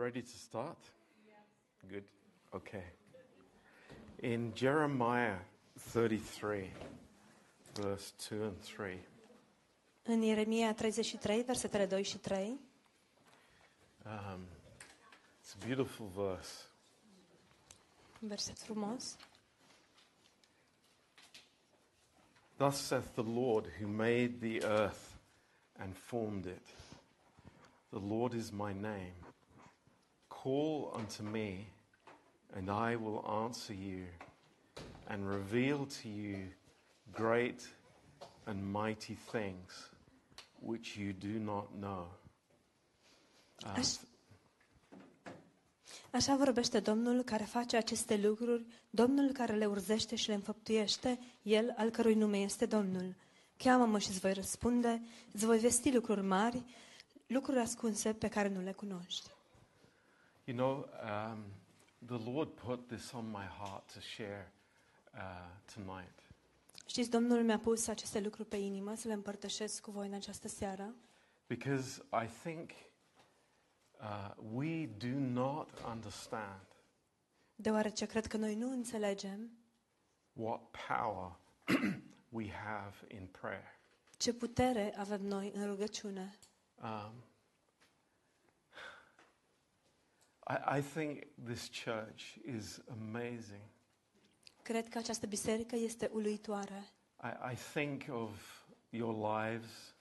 [0.00, 0.78] ready to start?
[1.88, 2.04] Good.
[2.52, 2.84] Okay.
[4.22, 5.38] In Jeremiah
[5.78, 6.70] 33,
[7.74, 8.98] verse 2 and 3,
[10.02, 12.60] În Ieremia 33, versetele 2 și 3,
[14.06, 14.40] um,
[15.42, 16.64] it's a beautiful verse.
[18.22, 19.16] un verset frumos.
[22.56, 25.00] Thus saith the Lord who made the earth
[25.78, 26.66] and formed it.
[27.90, 29.14] The Lord is my name.
[30.42, 31.66] Call unto me,
[32.56, 34.06] and I will answer you,
[35.06, 36.36] and reveal to you
[37.12, 37.68] great
[38.46, 39.90] and mighty things
[40.60, 42.06] which you do not know.
[43.66, 43.88] Uh, Aș,
[46.10, 51.74] așa vorbește Domnul care face aceste lucruri, Domnul care le urzește și le înfăptuiește, El
[51.76, 53.14] al cărui nume este Domnul.
[53.56, 55.02] Cheamă-mă și îți voi răspunde,
[55.32, 56.62] îți voi vesti lucruri mari,
[57.26, 59.30] lucruri ascunse pe care nu le cunoști.
[60.50, 61.44] You know, um,
[62.06, 64.52] the Lord put this on my heart to share
[65.14, 65.20] uh,
[65.74, 66.18] tonight.
[66.86, 70.48] Știți, Domnul mi-a pus aceste lucruri pe inimă să le împărtășesc cu voi în această
[70.48, 70.94] seară,
[71.46, 72.70] Because I think
[74.00, 76.66] uh, we do not understand
[77.54, 79.50] deoarece cred că noi nu înțelegem
[80.32, 81.36] what power
[82.38, 83.78] we have in prayer.
[84.16, 86.38] ce putere avem noi în rugăciune.
[86.82, 87.12] Um,
[90.50, 93.60] I, I think this church is amazing.
[94.62, 96.84] Cred că această biserică este uluitoare.
[97.22, 99.94] I, I think of your lives,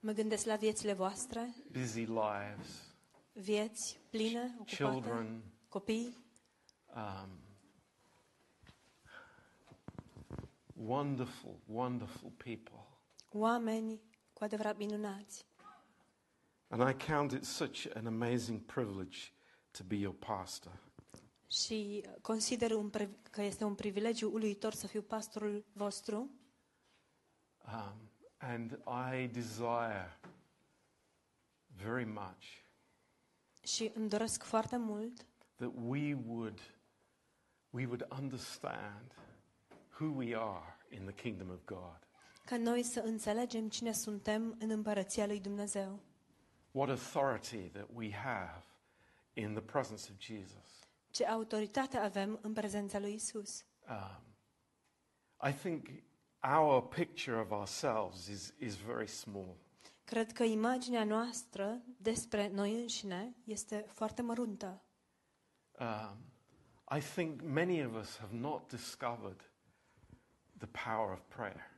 [0.00, 2.96] Mă gândesc la viețile voastre, busy lives,
[3.32, 6.16] vieți pline, ocupate, children, copii,
[6.94, 7.28] um,
[10.86, 12.86] wonderful, wonderful people.
[13.32, 14.00] oameni
[14.32, 15.46] cu adevărat minunați.
[16.68, 19.18] And I count it such an amazing privilege
[19.78, 20.72] to be your pastor.
[21.46, 26.30] Și consider un priv- că este un privilegiu uluitor să fiu pastorul vostru
[27.72, 28.80] Um, and
[29.14, 30.18] I desire
[31.76, 32.44] very much
[33.62, 35.26] și îmi doresc foarte mult
[35.56, 36.60] that we would,
[37.70, 39.14] we would understand
[40.00, 41.98] who we are in the kingdom of God.
[42.44, 46.00] ca noi să înțelegem cine suntem în împărăția lui Dumnezeu.
[46.70, 48.64] What authority that we have
[49.38, 50.88] in the presence of Jesus.
[51.10, 53.64] Ce autoritate avem în prezența lui Isus.
[53.88, 54.22] Um,
[55.48, 55.88] I think
[56.42, 59.56] our picture of ourselves is, is very small.
[60.04, 64.82] Cred că imaginea noastră despre noi înșine este foarte măruntă.
[65.78, 66.16] Um,
[66.96, 69.50] I think many of us have not discovered
[70.56, 71.70] the power of prayer.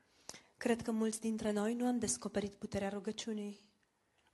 [0.56, 3.68] Cred că mulți dintre noi nu am descoperit puterea rugăciunii.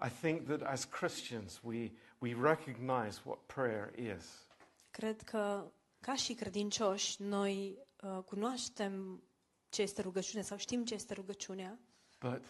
[0.06, 4.46] I think that as Christians, we, we recognize what prayer is.
[4.90, 9.22] Cred că, ca și credincioși, noi uh, cunoaștem
[9.68, 11.78] ce este rugăciune sau știm ce este rugăciunea,
[12.20, 12.42] But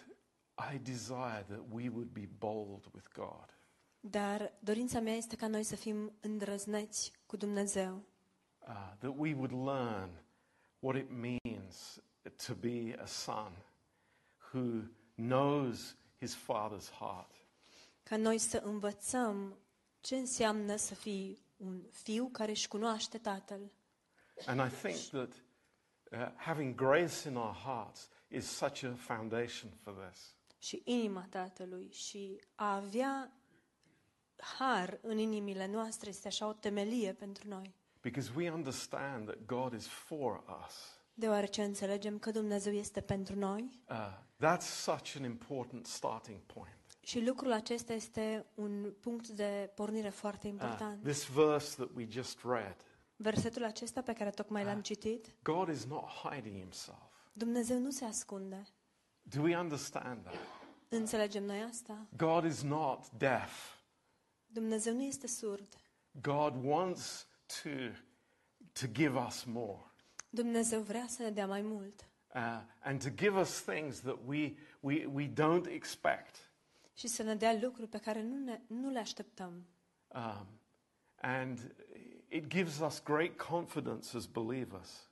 [0.75, 3.59] I desire that we would be bold with God.
[4.01, 8.03] dar dorința mea este ca noi să fim îndrăzneți cu Dumnezeu,
[8.69, 10.11] Uh, that we would learn
[10.81, 12.01] what it means
[12.47, 13.53] to be a son
[14.53, 14.83] who
[15.15, 17.31] knows his father's heart.
[18.09, 19.59] Ca noi să învățăm
[20.01, 23.73] ce înseamnă să fii un fiu care își cunoaște tatăl.
[24.47, 25.33] And I think that
[26.13, 30.35] uh, having grace in our hearts is such a foundation for this.
[30.59, 33.33] și inima Tatălui și a avea
[34.37, 39.73] har în inimile noastre este așa o temelie pentru noi, Because we understand that God
[39.73, 40.99] is for us.
[41.15, 46.76] deoarece înțelegem că Dumnezeu este pentru noi Uh, that's such an important starting point.
[47.07, 51.03] Și lucrul acesta este un punct de pornire foarte Uh, important.
[51.03, 52.77] this verse that we just read,
[53.17, 56.99] Versetul acesta pe care tocmai l-am citit, God is not hiding himself.
[57.33, 58.63] Dumnezeu nu se ascunde.
[59.23, 60.35] Do we understand that?
[60.89, 62.07] Înțelegem noi asta?
[62.17, 63.75] God is not deaf.
[64.47, 65.69] Dumnezeu nu este surd.
[66.21, 67.27] God wants
[67.63, 67.69] to,
[68.81, 69.81] to give us more.
[70.31, 72.05] Dumnezeu vrea să ne dea mai mult
[72.35, 72.43] Uh,
[72.83, 76.46] and to give us things that we, we, we don't expect.
[76.97, 79.67] Și să ne dea lucruri pe care nu, ne, nu le așteptăm.
[80.09, 80.47] Um,
[81.21, 81.75] and
[82.29, 85.11] it gives us great confidence as believers.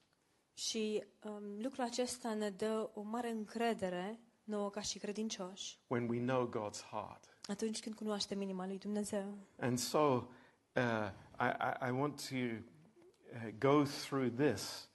[0.54, 6.20] Și um, lucrul acesta ne dă o mare încredere nouă ca și credincioși when we
[6.20, 7.38] know God's heart.
[7.48, 9.38] atunci când cunoaștem inima lui Dumnezeu.
[9.58, 11.10] And so uh,
[11.40, 14.90] I, I, I want to uh, go through this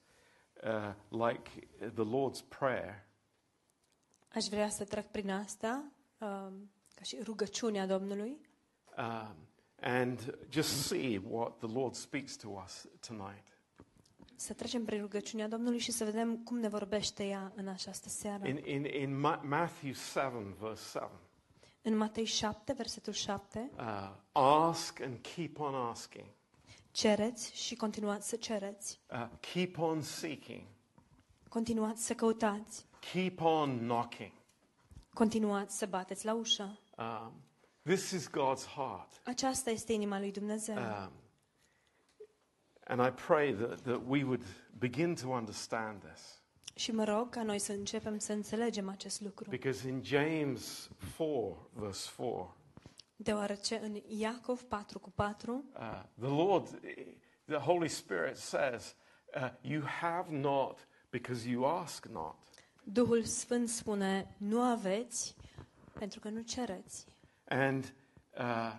[0.64, 3.08] uh, like the Lord's Prayer.
[4.34, 8.38] Aș vrea să trec prin asta um, ca și rugăciunea Domnului
[8.98, 9.36] Um,
[9.82, 13.44] and just see what the Lord speaks to us tonight.
[14.36, 18.48] Să trecem prin rugăciunea Domnului și să vedem cum ne vorbește ea în această seară.
[18.48, 21.10] In, in, in Ma- Matthew 7, verse 7,
[21.82, 26.26] În Matei 7, versetul 7, uh, ask and keep on asking,
[26.92, 29.00] cereți și continuați să cereți.
[29.12, 30.62] uh, keep on seeking,
[31.50, 32.86] Continuați să căutați.
[33.12, 34.32] keep on knocking.
[35.14, 36.80] Continuați să bateți la ușă.
[37.00, 37.32] Um,
[37.84, 39.22] this is God's heart.
[39.24, 40.76] Aceasta este inima lui Dumnezeu.
[40.76, 41.12] Um,
[42.86, 44.44] and I pray that, that we would
[44.78, 46.42] begin to understand this.
[46.76, 49.50] Și mă rog ca noi să începem să înțelegem acest lucru.
[49.50, 52.56] Because in James 4, verse 4,
[53.16, 56.80] Deoarece în Iacov 4 cu 4, uh, the Lord,
[57.46, 58.96] the Holy Spirit says,
[59.36, 62.36] uh, You have not because you ask not.
[62.84, 65.36] Duhul Sfânt spune, nu aveți
[66.00, 67.06] pentru că nu cereți.
[67.48, 67.94] And
[68.38, 68.74] uh,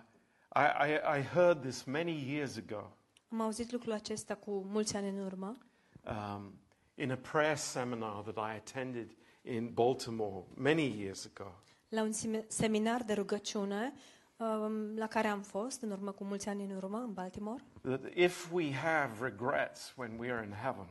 [0.55, 2.95] I, I, I heard this many years ago
[3.31, 5.57] Am auzit lucrul acesta cu mulți ani în urmă,
[6.05, 6.53] um,
[6.95, 11.51] in a prayer seminar that I attended in Baltimore many years ago.
[11.89, 13.93] la un sime- seminar de rugăciune
[14.37, 18.01] um, la care am fost în urmă cu mulți ani în urmă, în Baltimore, That
[18.13, 20.87] if we have regrets when we are in heaven,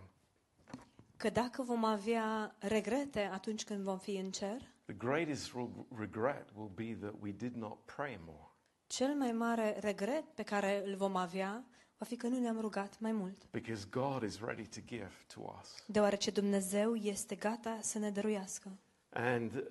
[1.17, 6.47] că dacă vom avea regrete atunci când vom fi în cer, the greatest re- regret
[6.55, 8.49] will be that we did not pray more.
[8.87, 11.65] cel mai mare regret pe care îl vom avea
[11.99, 13.51] va fi că nu ne-am rugat mai mult.
[13.51, 15.75] Because God is ready to give to us.
[15.87, 18.71] Deoarece Dumnezeu este gata să ne dăruiască.
[19.13, 19.63] And uh,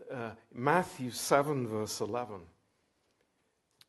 [0.48, 2.48] Matthew 7, verse 11,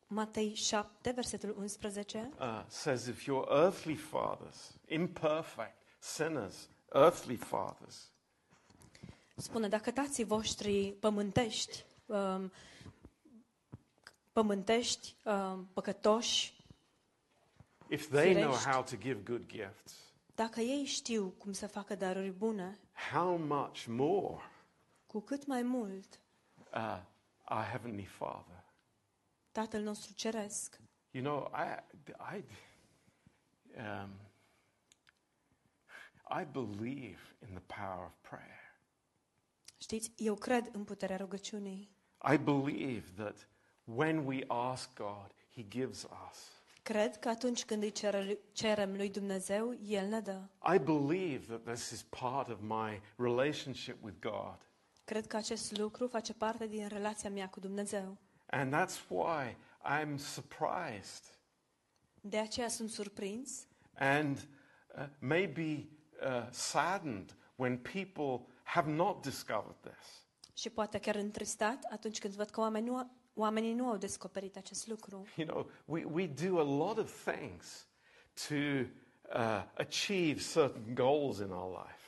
[0.07, 8.10] Matei 7, versetul 11, uh, says, If your earthly fathers, imperfect, sinners, earthly fathers,
[9.41, 12.51] spune, dacă tații voștri pământești, um,
[14.31, 16.53] pământești, um, păcătoși,
[17.89, 18.69] if they know Firești.
[18.69, 19.93] how to give good gifts,
[20.35, 22.79] dacă ei știu cum să facă daruri bune,
[23.11, 24.41] how much more
[25.05, 26.19] cu cât mai mult
[26.73, 27.01] uh,
[27.49, 28.63] our Heavenly Father?
[29.51, 30.79] Tatăl nostru ceresc.
[31.11, 31.83] You know, I,
[32.35, 32.43] I,
[33.77, 34.09] um,
[36.41, 38.60] I believe in the power of prayer.
[39.91, 41.89] Știți, eu cred în puterea rugăciunii.
[42.33, 43.47] I believe that
[43.83, 46.37] when we ask God, He gives us.
[46.83, 50.41] Cred că atunci când îi cere- cerem lui Dumnezeu, El ne dă.
[50.73, 54.57] I believe that this is part of my relationship with God.
[55.03, 58.17] Cred că acest lucru face parte din relația mea cu Dumnezeu.
[58.45, 61.23] And that's why I'm surprised
[62.21, 64.37] De aceea sunt surprins and
[64.97, 65.89] uh, maybe
[66.21, 70.25] uh, saddened when people have not discovered this.
[70.53, 74.87] și poate chiar întristat atunci când văd că oamenii nu, oamenii nu au descoperit acest
[74.87, 75.25] lucru.
[75.35, 77.87] You know, we, we do a lot of things
[78.47, 81.99] to uh, achieve certain goals in our life.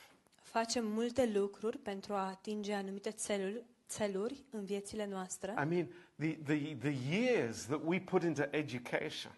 [0.42, 5.50] Facem multe lucruri pentru a atinge anumite țeluri, țeluri în viețile noastre.
[5.62, 5.88] I mean,
[6.18, 9.32] the, the, the years that we put into education,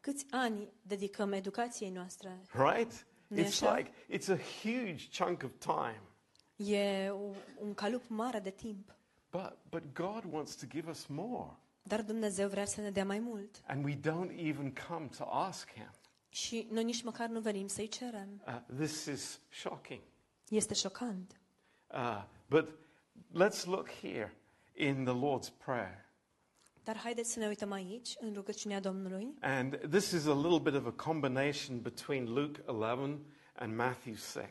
[0.00, 2.38] Câți ani dedicăm educației noastre?
[2.52, 3.06] right?
[3.26, 3.76] Nu-i It's așa?
[3.76, 6.02] like, it's a huge chunk of time.
[6.58, 7.10] E
[7.60, 8.94] un, calup mare de timp.
[9.30, 11.56] But, but God wants to give us more.
[11.82, 13.62] Dar Dumnezeu vrea să ne dea mai mult.
[13.66, 15.90] And we don't even come to ask Him.
[16.28, 18.42] Și noi nici măcar nu venim să-i cerem.
[18.46, 20.00] Uh, this is shocking.
[20.48, 21.40] Este șocant.
[21.86, 22.68] Uh, but
[23.34, 24.34] let's look here
[24.74, 26.06] in the Lord's Prayer.
[26.84, 29.34] Dar haideți să ne uităm aici, în rugăciunea Domnului.
[29.40, 33.18] And this is a little bit of a combination between Luke 11
[33.52, 34.42] and Matthew 6.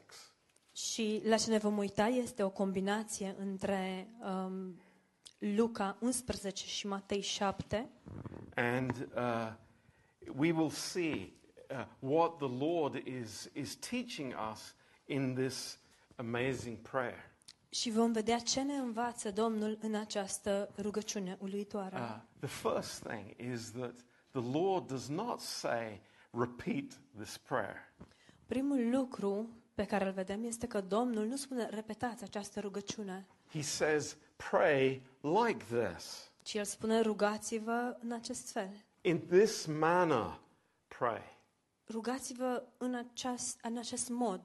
[0.77, 4.81] Și la ce ne vom uita este o combinație între um,
[5.37, 7.89] Luca 11 și Matei 7
[8.55, 9.53] And uh,
[10.35, 11.33] we will see
[11.69, 15.79] uh, what the Lord is, is teaching us in this
[16.15, 17.31] amazing prayer.
[17.69, 21.95] și vom vedea ce ne învață Domnul în această rugăciune uluitoare.
[21.95, 23.95] Uh, the first thing is that
[24.31, 27.93] the Lord does not say, repeat this prayer.
[28.45, 33.61] Primul lucru pe care îl vedem este că Domnul nu spune repetați această rugăciune, He
[33.61, 34.17] says,
[34.49, 36.31] pray like this.
[36.43, 38.69] ci El spune rugați-vă în acest fel.
[39.01, 40.39] In this manner,
[40.87, 41.21] pray.
[41.89, 44.41] Rugați-vă în acest, în acest mod.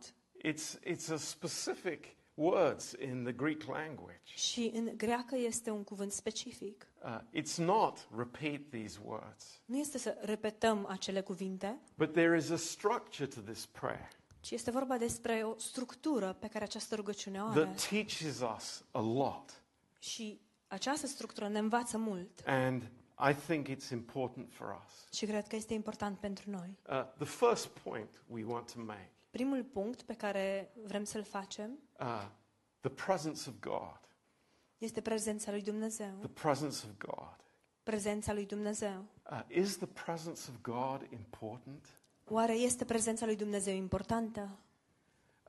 [0.46, 4.20] It's, it's a specific words in the Greek language.
[4.34, 6.86] Și în greacă este un cuvânt specific.
[7.04, 12.50] Uh, it's not repeat these words, Nu este să repetăm acele cuvinte, but there is
[12.50, 14.08] a structure to this prayer
[14.42, 17.64] ci este vorba despre o structură pe care această rugăciune o are.
[17.64, 19.62] that teaches us a lot.
[19.98, 22.42] Și această structură ne învață mult.
[22.46, 22.82] And
[23.30, 25.14] I think it's important for us.
[25.16, 26.78] Și cred că este important pentru noi.
[26.88, 31.78] Uh, the first point we want to make Primul punct pe care vrem să-l facem
[32.00, 32.28] uh,
[32.80, 34.00] the presence of God.
[34.78, 36.14] este prezența lui Dumnezeu.
[36.18, 37.36] The presence of God.
[37.82, 39.04] Prezența lui Dumnezeu.
[39.30, 41.86] Uh, is the presence of God important?
[42.32, 44.58] Oare este prezența lui Dumnezeu importantă?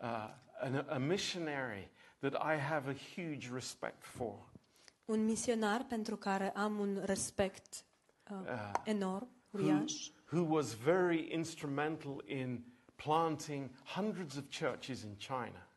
[0.01, 0.29] Uh,
[0.61, 4.51] an, a missionary that I have a huge respect for
[5.05, 7.85] Un misionar pentru care am un respect
[8.31, 9.93] uh, uh, enorm, who, uriaș,
[10.31, 12.63] who was very instrumental in
[12.95, 15.67] planting hundreds of churches in China.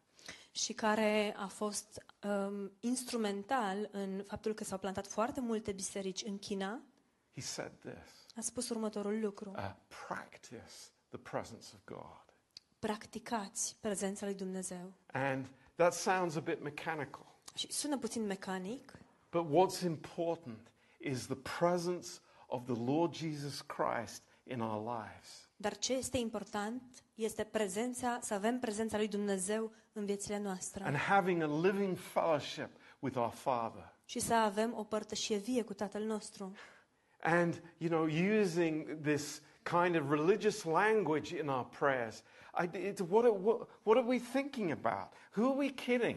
[0.50, 6.38] și care a fost um, instrumental în faptul că s-au plantat foarte multe biserici în
[6.38, 6.80] China,
[7.34, 9.52] He said this a spus următorul lucru.
[9.56, 9.74] uh,
[10.06, 10.64] practice
[11.08, 12.24] the presence of God.
[12.78, 14.92] Practicați prezența lui Dumnezeu.
[15.12, 18.92] And that sounds a bit mechanical, Și sună puțin mecanic,
[19.30, 22.08] but what's important is the presence
[22.46, 25.48] of the Lord Jesus Christ in our lives.
[25.56, 26.82] dar ce este important
[27.14, 32.68] este prezența, să avem prezența lui Dumnezeu în viețile noastre and having a living fellowship
[32.98, 33.94] with our Father.
[34.04, 36.52] și să avem o părtășie vie cu Tatăl nostru.
[37.20, 38.04] And, you know,
[38.40, 42.22] using this kind of religious language in our prayers.
[42.62, 45.12] I, it's, what, are, what, what are we thinking about?
[45.30, 46.16] Who are we kidding?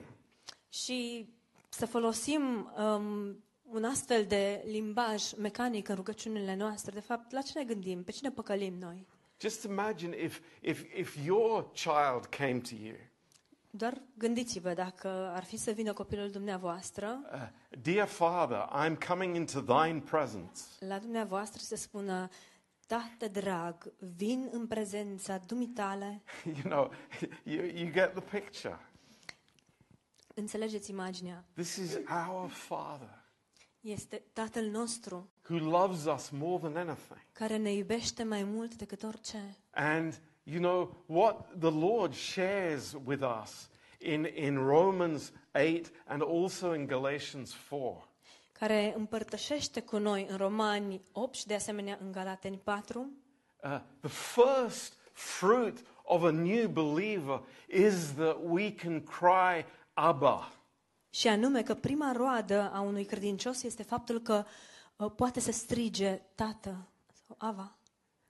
[0.70, 1.29] Și
[1.70, 7.51] să folosim um, un astfel de limbaj mecanic în rugăciunile noastre, de fapt, la ce
[7.60, 8.03] ne gândim?
[8.03, 9.08] Pe cine păcălim noi?
[9.41, 12.96] Just imagine if, if, if your child came to you,
[13.72, 19.62] Doar gândiți-vă dacă ar fi să vină copilul dumneavoastră uh, Dear Father, I'm coming into
[19.62, 20.62] thine presence.
[20.79, 22.29] la dumneavoastră și să spună
[22.89, 26.22] Tată drag, vin în prezența dumitale.
[26.46, 26.91] You know,
[27.43, 28.79] you, you get the picture.
[30.36, 31.46] Înțelegeți imaginea?
[31.53, 33.24] This is our Father
[33.79, 37.22] Este Tatăl nostru who loves us more than anything.
[37.31, 39.58] care ne iubește mai mult decât orice.
[39.72, 43.69] And you know what the Lord shares with us
[44.00, 48.08] in, in Romans 8 and also in Galatians 4
[48.59, 53.09] care împărtășește cu noi în Romani 8 și de asemenea în Galateni 4,
[53.63, 60.53] uh, the first fruit of a new believer is that we can cry, Abba.
[61.09, 64.45] și anume că prima roadă a unui credincios este faptul că
[64.95, 66.87] uh, poate să strige Tată
[67.27, 67.77] sau Ava.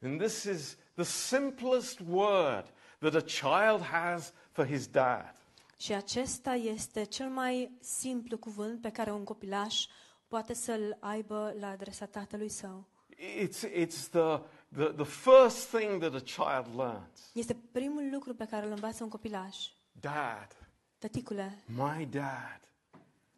[0.01, 5.33] And this is the simplest word that a child has for his dad.
[5.77, 9.85] Și acesta este cel mai simplu cuvânt pe care un copilaș
[10.29, 12.87] poate să-l aibă la adresa tatălui său.
[13.17, 14.41] It's, it's the,
[14.75, 17.31] the, the first thing that a child learns.
[17.33, 19.57] Este primul lucru pe care îl învață un copilaș.
[19.91, 20.67] Dad,
[20.97, 22.59] Tăticule, my dad.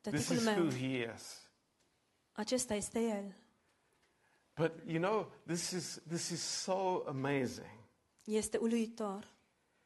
[0.01, 1.49] This tăticul is meu, who he is.
[2.31, 3.35] acesta este el.
[4.55, 7.79] But you know, this is, this is so amazing
[8.23, 9.27] Este uluitor,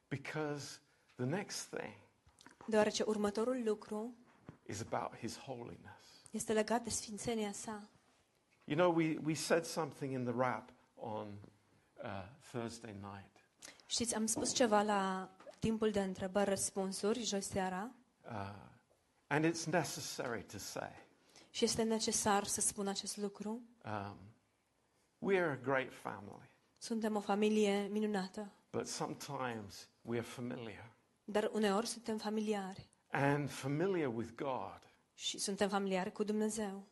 [0.07, 0.79] because
[1.15, 1.93] the next thing
[2.65, 4.15] deoarece următorul lucru
[4.65, 6.04] is about his holiness.
[6.35, 7.89] Este legat de sfințenia sa.
[8.63, 11.27] You know, we, we said something in the rap on
[12.03, 12.09] uh,
[12.51, 13.29] Thursday night.
[13.85, 17.91] Știți, am spus ceva la timpul de întrebări-răspunsuri, joi seara,
[18.31, 18.51] Uh,
[19.27, 20.89] and it's necessary to say.
[21.49, 23.61] și este necesar să spun acest lucru.
[23.85, 24.17] Um,
[25.19, 30.91] we are a great family, Suntem o familie minunată, but sometimes we are familiar.
[31.23, 34.79] dar uneori suntem familiari And familiar with God.
[35.15, 36.83] Și suntem familiari cu Dumnezeu.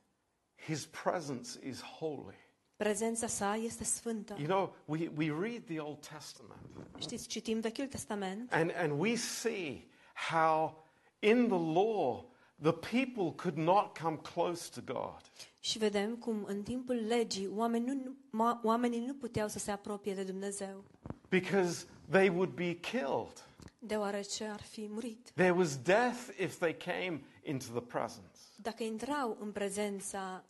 [0.65, 2.35] His presence is holy.
[2.75, 4.35] Prezența sa este sfântă.
[4.37, 6.59] You know, we, we read the Old Testament
[6.97, 9.87] Știți, citim Vechiul Testament and, and we see
[10.31, 10.85] how
[11.19, 15.21] in the law the people could not come close to God.
[15.59, 18.15] și vedem cum în timpul legii oamenii nu,
[18.63, 20.83] oamenii nu puteau să se apropie de Dumnezeu,
[21.29, 23.45] because they would be killed.
[23.85, 25.29] Deoarece ar fi murit.
[25.29, 28.39] There was death if they came into the presence.
[28.55, 30.43] Dacă intrau în prezența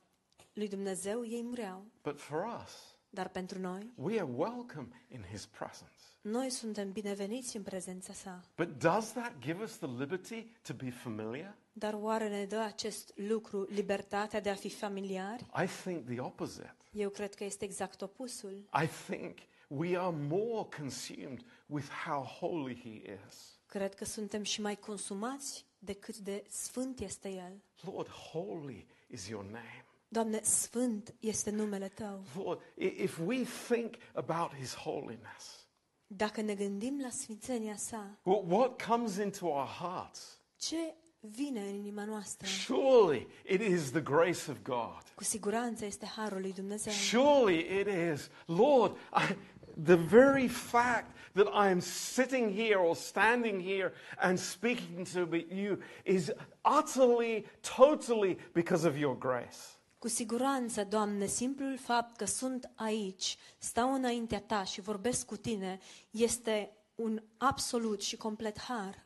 [0.54, 1.86] lui Dumnezeu, ei mureau.
[2.04, 2.72] But for us,
[3.10, 5.92] Dar pentru noi, we are welcome in his presence.
[6.22, 8.42] noi suntem bineveniți în prezența sa.
[8.56, 11.56] But does that give us the liberty to be familiar?
[11.74, 15.46] Dar oare ne dă acest lucru libertatea de a fi familiari?
[15.64, 16.76] I think the opposite.
[16.92, 18.70] Eu cred că este exact opusul.
[18.84, 19.38] I think
[19.76, 23.58] we are more consumed with how holy he is.
[23.66, 27.62] Cred că suntem și mai consumați decât de sfânt este El.
[27.94, 29.86] Lord, holy is your name.
[30.08, 32.24] Doamne, sfânt este numele Tău.
[32.44, 35.68] Lord, i- if we think about his holiness,
[36.08, 40.38] Dacă ne gândim la sfințenia sa, wh- what comes into our hearts?
[40.58, 42.48] ce vine în inima noastră.
[42.48, 45.02] Surely it is the grace of God.
[45.16, 46.94] Cu siguranță este harul lui Dumnezeu.
[46.94, 48.30] Surely it is.
[48.46, 49.36] Lord, I,
[49.76, 55.80] the very fact that I am sitting here or standing here and speaking to you
[56.06, 56.32] is
[56.64, 59.78] utterly, totally because of your grace.
[60.00, 65.80] Cu siguranță, Doamne, simplul fapt că sunt aici, stau înaintea Ta și vorbesc cu Tine,
[66.12, 69.06] este un absolut și complet har.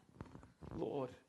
[0.77, 1.21] Lord,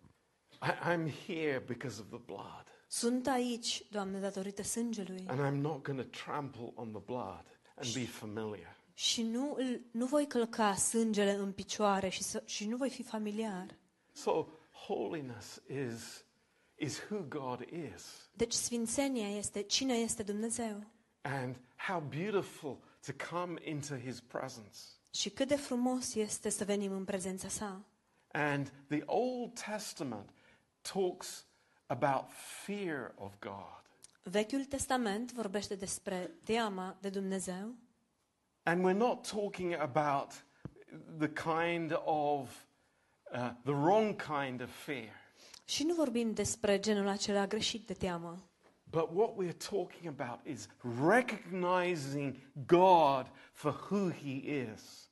[0.62, 2.64] I, I'm here because of the blood.
[2.86, 7.92] Sunt aici, Doamne, datorită sângelui And I'm not going to trample on the blood and
[7.94, 8.77] be familiar.
[8.98, 13.02] Și nu, îl, nu voi călca sângele în picioare și, să, și nu voi fi
[13.02, 13.78] familiar.
[14.12, 14.46] So
[14.86, 16.24] holiness is,
[16.74, 18.30] is who God is.
[18.32, 20.84] Deci sfințenia este cine este Dumnezeu.
[21.22, 24.78] And how beautiful to come into his presence.
[25.10, 27.84] Și cât de frumos este să venim în prezența sa.
[28.32, 30.30] And the Old Testament
[30.92, 31.46] talks
[31.86, 32.24] about
[32.64, 33.82] fear of God.
[34.22, 37.74] Vechiul Testament vorbește despre teama de Dumnezeu
[38.68, 40.44] And we're not talking about
[41.18, 42.66] the kind of,
[43.32, 45.12] uh, the wrong kind of fear.
[45.64, 48.36] și nu vorbim despre genul acela greșit de teamă,
[48.90, 50.68] But what we're talking about is
[51.08, 55.10] recognizing God for who he is.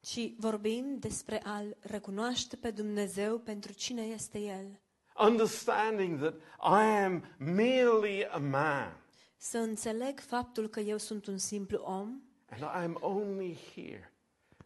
[0.00, 4.80] ci vorbim despre a-L recunoaște pe Dumnezeu pentru cine este El.
[5.18, 8.96] Understanding that I am merely a man
[9.36, 14.12] Să înțeleg faptul că eu sunt un simplu om and I am only here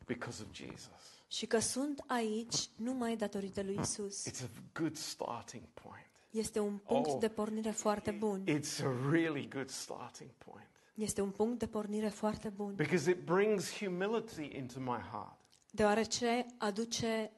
[0.06, 0.90] because of Jesus.
[1.28, 4.28] și că sunt aici numai datorită lui Isus.
[4.28, 4.48] It's a
[4.80, 6.04] good starting point.
[6.30, 7.20] Este un punct Oh.
[7.20, 8.44] de pornire foarte bun.
[8.46, 13.24] It's a really good starting point Este un punct de pornire foarte bun, because it
[13.24, 15.38] brings humility into my heart.
[15.70, 17.30] deoarece aduce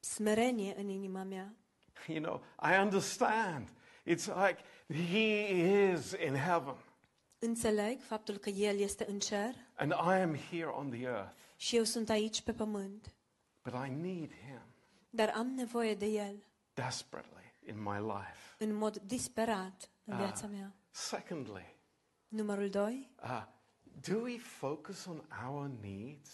[0.00, 1.54] smerenie în inima mea.
[2.06, 3.68] You know, I understand.
[4.04, 4.58] It's like
[5.10, 5.46] He
[5.92, 6.74] is in heaven
[7.52, 11.76] Înțeleg faptul că El este în cer and I am here on the earth, și
[11.76, 13.14] eu sunt aici pe pământ,
[13.62, 14.60] but I need Him
[15.10, 18.54] dar am nevoie de El desperately in my life.
[18.64, 20.18] în mod disperat în Ah.
[20.18, 20.72] viața mea.
[20.90, 21.76] Secondly,
[22.28, 23.10] Numărul 2.
[23.22, 23.42] uh,
[24.10, 26.30] do we focus on our needs,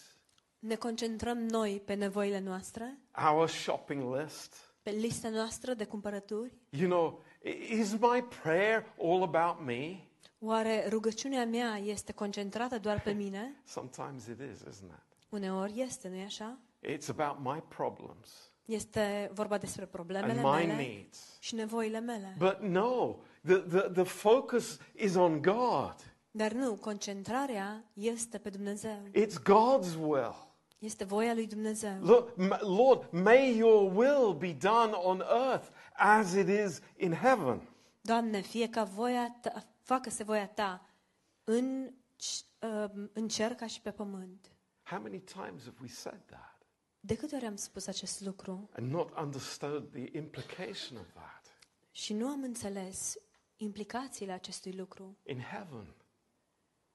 [0.59, 2.97] Ne concentrăm noi pe nevoile noastre,
[3.31, 4.55] our shopping list?
[4.81, 6.57] pe lista noastră de cumpărături?
[6.69, 10.03] You know, i- is my prayer all about me?
[10.39, 13.55] Oare rugăciunea mea este concentrată doar pe mine?
[13.65, 15.17] Sometimes it is, isn't it?
[15.29, 16.57] Uneori este, nu-i așa?
[16.87, 21.37] It's about my problems Este vorba despre problemele and my mele needs.
[21.39, 22.35] și nevoile mele.
[22.37, 25.95] But no, the, the, the focus is on God.
[26.31, 29.03] Dar nu, concentrarea este pe Dumnezeu.
[29.11, 30.47] It's God's will.
[30.79, 31.97] Este voia lui Dumnezeu.
[32.01, 37.61] Look, m- Lord, may your will be done on earth as it is in heaven.
[38.01, 40.85] Doamne, fie ca voia ta, facă-se voia ta
[41.43, 42.45] în, c-
[42.93, 44.51] um, în cer ca și pe pământ.
[44.83, 46.61] How many times have we said that
[46.99, 51.57] De câte ori am spus acest lucru and not understood the implication of that?
[51.91, 53.15] și nu am înțeles
[53.55, 55.17] implicațiile acestui lucru?
[55.23, 55.95] In heaven,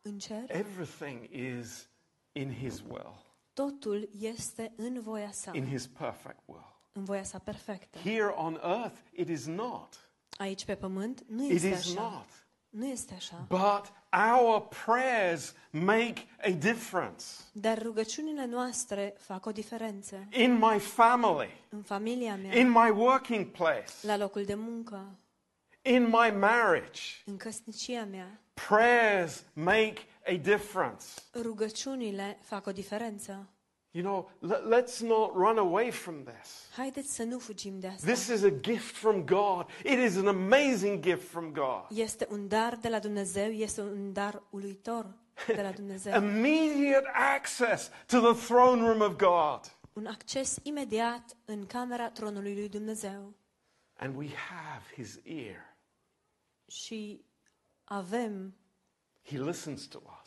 [0.02, 1.88] În cer, everything is
[2.32, 6.76] in His will, totul este în voia sa, in His perfect will.
[6.92, 7.98] în voia sa perfectă.
[7.98, 10.10] Here on earth, it is not.
[10.38, 12.10] Aici pe pământ nu It este is așa.
[12.10, 12.43] not.
[12.74, 13.46] Nu este așa.
[13.48, 13.92] But
[14.34, 17.24] our prayers make a difference.
[17.52, 20.26] Dar rugăciunile noastre fac o diferență.
[20.30, 25.18] In my family, În familia mea, in my working place, la locul de muncă,
[25.82, 31.04] in my marriage, în căsnicia mea, prayers make a difference.
[31.34, 33.48] rugăciunile fac o diferență.
[33.96, 36.68] You know, let, let's not run away from this.
[36.76, 38.06] Haideți să nu fugim de asta.
[38.12, 39.66] This is a gift from God.
[39.84, 41.98] It is an amazing gift from God.
[41.98, 45.14] Este un dar de la Dumnezeu, este un dar uluitor
[45.46, 46.22] de la Dumnezeu.
[46.22, 49.60] Immediate access to the throne room of God.
[49.92, 53.34] Un acces imediat în camera tronului lui Dumnezeu.
[53.96, 55.76] And we have his ear.
[56.66, 57.24] Și
[57.84, 58.54] avem,
[59.22, 60.23] He listens to us.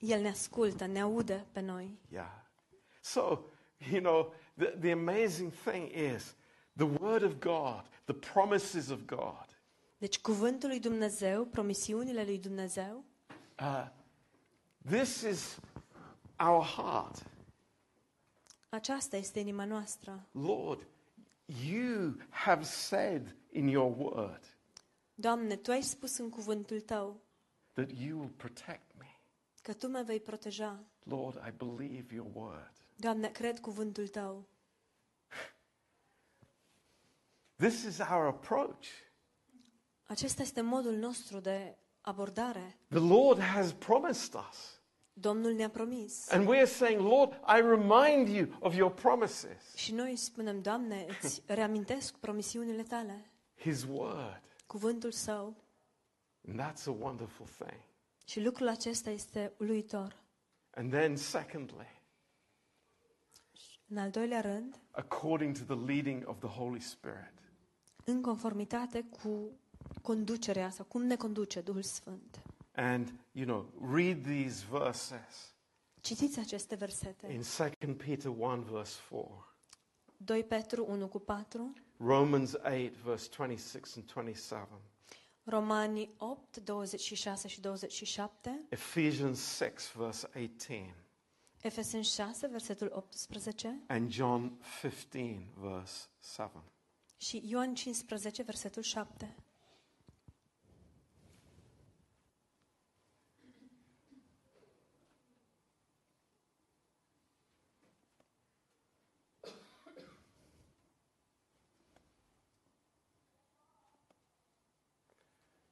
[0.00, 1.98] El ne ascultă, ne aude pe noi.
[2.12, 2.30] Yeah.
[3.00, 3.44] So,
[3.90, 6.34] you know, the, the amazing thing is
[6.76, 9.44] the Word of God, the promises of God.
[9.98, 13.04] Deci cuvântul lui Dumnezeu, promisiunile lui Dumnezeu,
[13.60, 13.86] Uh,
[14.90, 15.58] this is
[16.38, 17.22] our heart.
[18.68, 20.26] aceasta este inima noastră.
[20.32, 20.86] Lord,
[21.68, 24.56] you have said in your Word
[25.14, 27.20] Doamne, Tu ai spus în cuvântul Tău
[27.72, 29.09] that you will protect me.
[29.60, 30.84] Că Tu mă vei proteja.
[31.02, 32.72] Lord, I believe your Word.
[32.96, 34.44] Doamne, cred cuvântul Tău.
[37.56, 38.86] This is our approach.
[40.06, 42.78] Acesta este modul nostru de abordare.
[42.88, 44.80] The Lord has promised us.
[45.12, 46.30] Domnul ne-a promis.
[46.30, 49.74] And we are saying, Lord, I remind you of your promises.
[49.74, 54.42] Și noi spunem, Doamne, îți reamintesc promisiunile tale, His word.
[54.66, 55.54] cuvântul său.
[56.48, 57.80] And that's a wonderful thing.
[58.30, 60.22] Și lucrul acesta este uluitor.
[60.70, 62.02] And then, secondly,
[63.88, 67.32] În al doilea rând, according to the leading of the Holy Spirit.
[68.04, 69.50] în conformitate cu
[70.02, 72.42] conducerea sau cum ne conduce Duhul Sfânt.
[72.74, 75.54] And, you know, read these verses
[76.00, 77.32] Citiți aceste versete.
[77.32, 77.42] in
[77.84, 79.54] 2 Peter 1, verse 4,
[80.16, 84.68] 2 Petru 1 cu 4, Romans 8, verse 26 and 27,
[85.44, 90.94] Romani 8, 26 și 27, Ephesians 6, verse 18,
[91.62, 96.62] Efeseni 6, versetul 18 and John 15, verse 7.
[97.16, 99.34] și Ioan 15, versetul 7.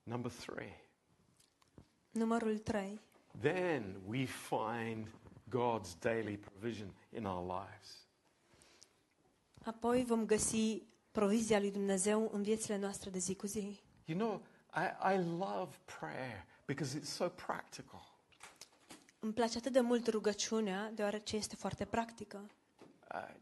[0.09, 0.81] Number three,
[2.11, 3.01] Numărul 3.
[3.41, 5.07] then we find
[5.51, 8.07] God's daily provision in our lives.
[9.65, 13.81] Apoi vom găsi provizia lui Dumnezeu în viețile noastre de zi cu zi.
[14.05, 14.43] You know,
[14.75, 18.17] I, I love prayer because it's so practical.
[19.21, 22.51] Îmi place atât de mult rugăciunea, deoarece este foarte practică.
[23.15, 23.35] Uh,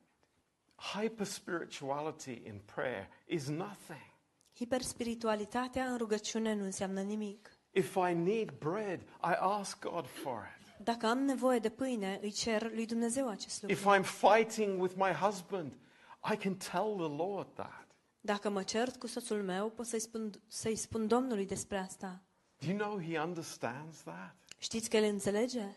[0.76, 4.14] hyper spirituality in prayer is nothing.
[4.56, 7.58] Hiperspiritualitatea în rugăciune nu înseamnă nimic.
[7.70, 10.84] If I need bread, I ask God for it.
[10.84, 13.76] Dacă am nevoie de pâine, îi cer lui Dumnezeu acest lucru.
[13.76, 15.72] If I'm fighting with my husband,
[16.32, 17.86] I can tell the Lord that.
[18.20, 22.22] Dacă mă cert cu soțul meu, pot să-i spun, să-i spun Domnului despre asta.
[22.58, 24.36] Do you know He understands that?
[24.58, 25.76] Știți că El înțelege?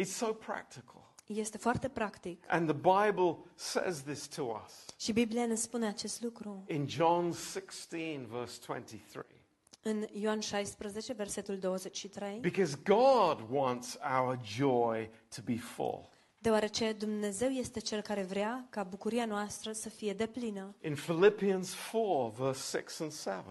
[0.00, 1.05] It's so practical.
[1.26, 2.44] Este foarte practic.
[2.48, 6.64] And the Bible says this to us Și Biblia ne spune acest lucru.
[6.68, 9.24] in John 16, verse 23.
[9.82, 16.08] În Ioan 16, versetul 23, Because God wants our joy to be full.
[16.38, 20.74] deoarece Dumnezeu este Cel care vrea ca bucuria noastră să fie deplină.
[20.82, 23.44] In Philippians 4, verse 6 and 7.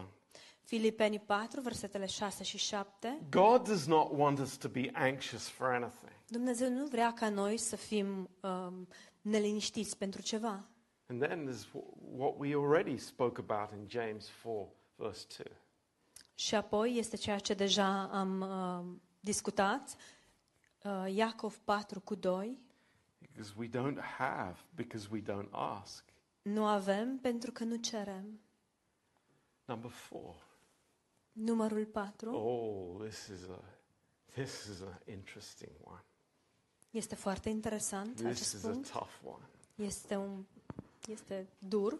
[0.62, 5.68] Filipeni 4, versetele 6 și 7, God does not want us to be anxious for
[5.68, 6.14] anything.
[6.28, 8.88] Dumnezeu nu vrea ca noi să fim um,
[9.22, 10.64] neliniștiți pentru ceva.
[11.08, 15.52] And then there's wh- what we already spoke about in James 4, verse 2.
[16.36, 19.96] Și apoi este ceea ce deja am um, discutat,
[20.84, 22.60] uh, Iacov 4 cu 2,
[23.20, 26.04] Because we don't have, because we don't ask.
[26.42, 28.40] nu avem pentru că nu cerem.
[29.66, 30.36] Number four.
[31.32, 33.64] Numărul 4 Oh, this is a
[34.34, 36.04] this is an interesting one.
[36.97, 38.91] Este foarte interesant, This acest is a punct.
[38.91, 39.43] tough one.
[39.75, 40.45] Este, un,
[41.08, 41.99] este dur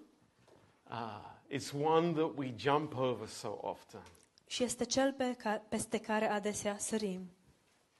[0.88, 4.02] Ah, it's one that we jump over so often.
[4.48, 7.30] și este cel pe ca, peste care adesea sărim.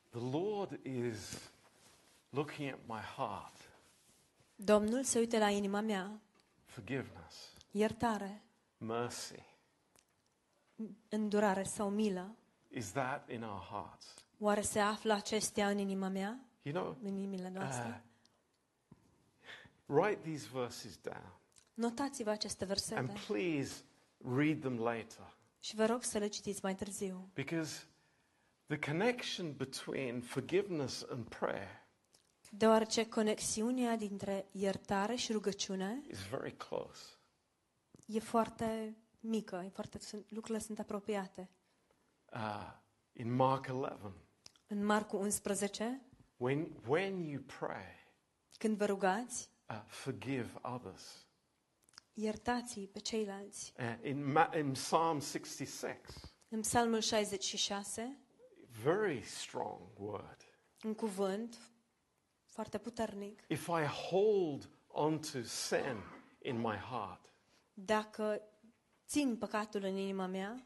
[0.10, 1.50] The Lord is
[2.30, 3.56] looking at my heart.
[4.56, 6.20] Domnul se uită la inima mea,
[6.66, 7.36] Forgiveness,
[7.72, 8.44] iertare,
[8.78, 9.44] mercy.
[11.10, 12.36] îndurare sau milă.
[12.70, 14.06] Is that in our hearts?
[14.40, 18.04] Oare se află acestea în inima mea, You know, în inimile uh, noastre?
[19.86, 21.34] write these verses down.
[21.74, 23.84] Notați-vă aceste And versete please
[24.38, 25.36] read them later.
[25.60, 27.30] și vă rog să le citiți mai târziu.
[27.34, 27.84] Because
[28.66, 31.84] the connection between forgiveness and prayer
[32.52, 37.02] Deoarece conexiunea dintre iertare și rugăciune is very close.
[38.06, 41.50] e foarte mică, e foarte, sunt, lucrurile sunt apropiate.
[42.34, 42.72] Uh,
[43.14, 44.12] in Mark 11,
[44.68, 46.02] În Marcu 11,
[46.38, 48.08] when, when you pray,
[48.58, 51.28] când vă rugați, uh, forgive others.
[52.14, 53.74] iertați pe ceilalți.
[53.80, 56.02] Uh, in, Ma- in Psalm 66,
[56.50, 58.20] În Psalmul 66,
[58.84, 60.38] very strong word.
[60.84, 61.58] un cuvânt
[62.46, 63.44] foarte puternic.
[63.48, 66.04] If I hold onto sin
[66.42, 67.34] in my heart,
[67.74, 68.42] Dacă
[69.08, 70.66] țin păcatul în inima mea,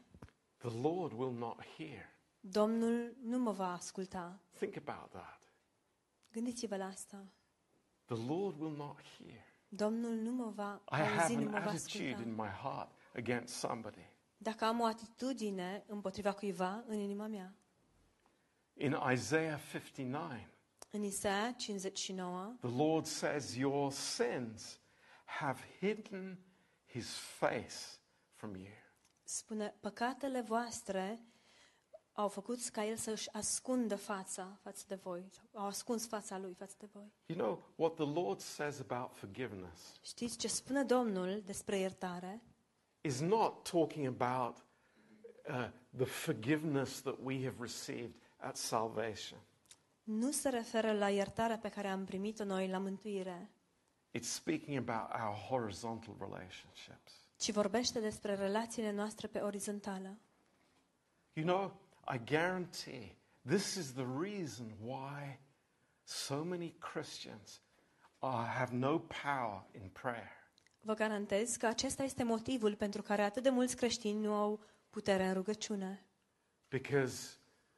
[0.56, 2.18] the Lord will not hear.
[2.40, 4.40] Domnul nu mă va asculta.
[4.58, 5.39] Think about that.
[6.32, 7.26] Gândiți-vă la asta.
[8.04, 9.44] The Lord will not hear.
[9.68, 12.28] Domnul nu mă va I have auzi, nu an mă va attitude asculta.
[12.28, 14.08] in my heart against somebody.
[14.36, 17.54] Dacă am o atitudine împotriva cuiva în inima mea.
[18.74, 20.28] In Isaiah 59,
[20.90, 24.80] În Isaia 59, the Lord says, Your sins
[25.24, 26.38] have hidden
[26.86, 27.74] his face
[28.34, 28.72] from you.
[29.24, 31.24] Spune, păcatele voastre
[32.12, 35.24] au făcut ca el să-și ascundă fața față de voi.
[35.30, 37.12] sau Au ascuns fața lui față de voi.
[37.26, 42.40] You know what the Lord says about forgiveness Știți ce spune Domnul despre iertare?
[43.00, 44.56] is not talking about
[45.48, 49.38] uh, the forgiveness that we have received at salvation.
[50.02, 53.50] Nu se referă la iertarea pe care am primit-o noi la mântuire,
[54.18, 57.12] It's speaking about our horizontal relationships.
[57.36, 60.18] ci vorbește despre relațiile noastre pe orizontală.
[61.32, 61.72] You know,
[62.12, 65.38] I guarantee this is the reason why
[66.04, 67.60] so many Christians
[68.22, 70.30] uh, have no power in prayer.
[70.80, 75.24] Vă garantez că acesta este motivul pentru care atât de mulți creștini nu au putere
[75.24, 76.06] în rugăciune.
[76.68, 77.36] Because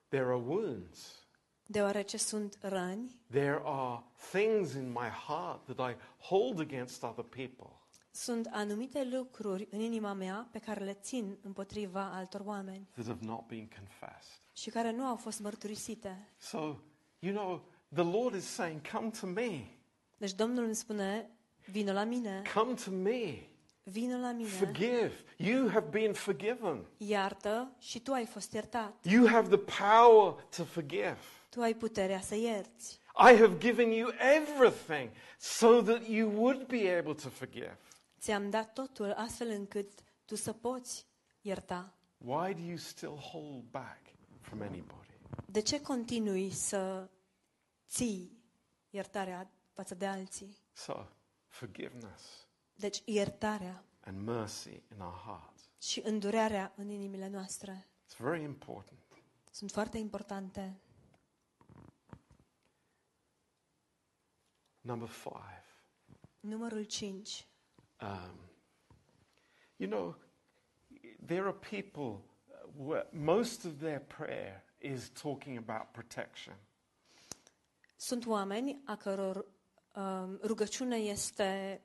[0.09, 1.27] there are wounds.
[1.67, 7.82] Deoarece sunt răni, There are things in my heart that I hold against other people.
[8.15, 13.25] Sunt anumite lucruri în inima mea pe care le țin împotriva altor oameni that have
[13.25, 14.41] not been confessed.
[14.53, 16.29] și care nu au fost mărturisite.
[16.39, 16.59] So,
[17.19, 19.65] you know, the Lord is saying, Come to me,
[20.17, 21.31] Deci Domnul îmi spune,
[21.65, 23.47] vină la mine, come to me,
[23.83, 25.13] vină la mine, forgive.
[25.37, 26.85] You have been forgiven.
[26.97, 29.05] iartă și tu ai fost iertat.
[29.05, 31.17] You have the power to forgive.
[31.49, 33.01] Tu ai puterea să ierți.
[33.31, 37.79] I have given you everything so that you would be able to forgive.
[38.23, 41.07] Ți-am dat totul astfel încât tu să poți
[41.41, 41.95] ierta.
[42.19, 44.01] Why do you still hold back
[44.41, 45.09] from anybody?
[45.47, 47.11] De ce continui să
[47.89, 48.43] ții
[48.91, 50.57] iertarea față de alții?
[50.73, 51.07] So,
[51.47, 55.69] forgiveness Deci iertarea and mercy in our hearts.
[55.81, 59.01] și îndurerea în inimile noastre It's very important.
[59.51, 60.81] sunt foarte importante.
[64.81, 65.65] Number five.
[66.41, 67.47] Numărul 5.
[68.03, 68.39] Um,
[69.77, 70.15] you know,
[71.27, 76.55] there are people uh, where most of their prayer is talking about protection.
[77.97, 79.45] Sunt oameni a căror
[79.95, 81.81] um, rugăciune este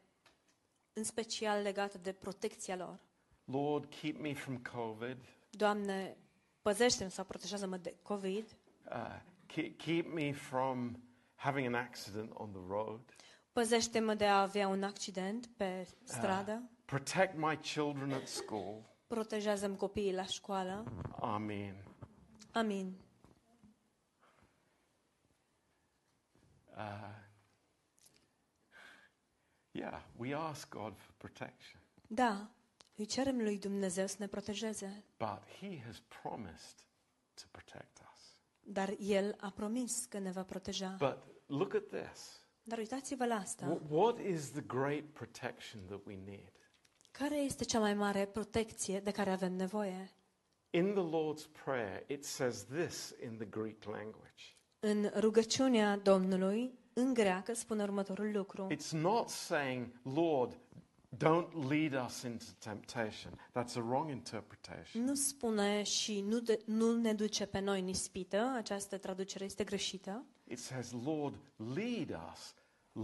[0.94, 3.00] în special legată de protecția lor.
[3.46, 5.18] Lord, keep me from COVID.
[5.50, 6.18] Doamne,
[6.62, 8.58] păzește-mă sau protejează-mă de COVID,
[8.92, 10.98] Uh, keep, keep me from
[11.36, 13.02] having an accident on the road.
[13.58, 18.82] Păzește-mă de a avea un accident pe stradă, Protect my children at school.
[19.08, 20.84] protejează-mi copiii la școală.
[21.20, 21.76] Amen.
[22.52, 22.94] Amin.
[26.76, 27.16] Uh,
[29.72, 32.50] yeah, we ask God for protection, Da,
[32.96, 36.76] îi cerem lui Dumnezeu să ne protejeze, but He has promised
[37.34, 38.40] to protect us.
[38.60, 40.96] dar El a promis că ne va proteja.
[41.00, 42.46] But look at this.
[42.68, 43.78] Dar uitați-vă la asta.
[43.78, 46.52] Wh- What is the great protection that we need?
[47.12, 50.12] Care este cea mai mare protecție de care avem nevoie?
[50.70, 54.44] In the Lord's Prayer, it says this in the Greek language
[54.80, 58.68] În rugăciunea Domnului, în greacă, spune următorul lucru.
[58.74, 60.58] it's not saying, Lord,
[61.18, 63.32] don't lead us into temptation.
[63.50, 65.04] That's a wrong interpretation.
[65.04, 69.64] Nu spune și nu, de, nu ne duce pe noi în ispită, această traducere este
[69.64, 71.36] greșită, It says, Lord,
[71.76, 72.54] lead us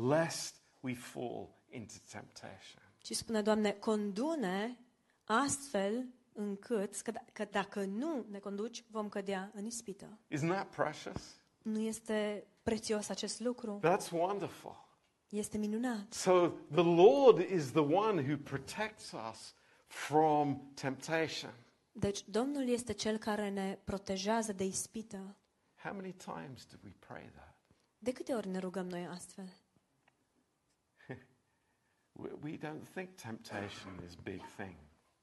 [0.09, 2.81] lest we fall into temptation.
[3.01, 4.77] ci spune, Doamne, condune
[5.23, 10.17] astfel încât, că, d- că dacă nu ne conduci, vom cădea în ispită.
[10.35, 11.21] Isn't that precious?
[11.61, 13.79] Nu este prețios acest lucru?
[13.83, 14.81] That's wonderful.
[15.29, 16.13] Este minunat.
[16.13, 19.53] So the Lord is the one who protects us
[19.87, 21.53] from temptation.
[21.91, 25.35] Deci Domnul este Cel care ne protejează de ispită.
[25.83, 27.55] How many times do we pray that?
[27.97, 29.53] De câte ori ne rugăm noi astfel?
[32.11, 34.75] We, we don't think temptation is a big thing,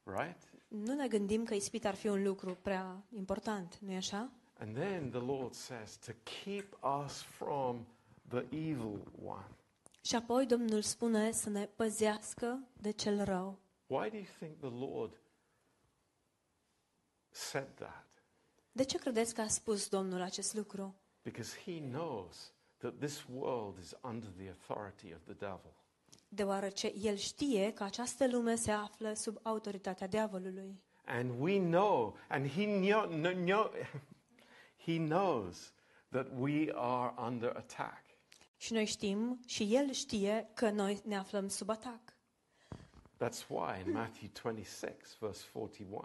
[0.05, 0.49] right?
[0.69, 4.31] Nu ne gândim că ispita ar fi un lucru prea important, nu-i așa?
[4.59, 6.13] And then the Lord says to
[6.45, 7.87] keep us from
[8.29, 9.49] the evil one.
[10.01, 13.59] Și apoi Domnul spune să ne păzească de cel rău.
[13.87, 15.21] Why do you think the Lord
[17.31, 18.10] said that?
[18.73, 20.95] De ce credeți că a spus Domnul acest lucru?
[21.23, 25.75] Because he knows that this world is under the authority of the devil.
[26.29, 30.83] Deoarece El știe că această lume se află sub autoritatea diavolului.
[31.05, 33.71] And we know, and he, kno- kno- kno-
[34.87, 35.73] he knows
[36.09, 38.03] that we are under attack.
[38.57, 42.01] Și noi știm și El știe că noi ne aflăm sub atac.
[43.19, 46.05] That's why in Matthew 26, verse 41,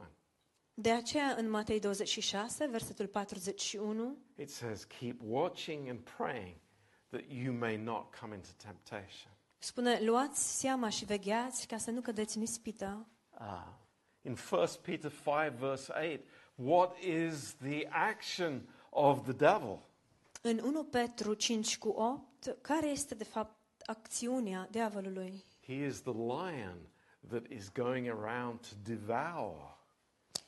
[0.78, 6.56] De aceea în Matei 26, versetul 41, it says, Keep watching and praying
[7.10, 9.32] that you may not come into temptation.
[9.58, 13.08] Spune, luați seama și vegheați ca să nu cădeți în ispită.
[13.40, 13.68] Uh,
[14.22, 19.80] in 1 Peter 5, verse 8, what is the action of the devil?
[20.42, 25.44] În 1 Petru 5 cu 8, care este de fapt acțiunea diavolului?
[25.66, 26.90] He is the lion
[27.28, 29.75] that is going around to devour.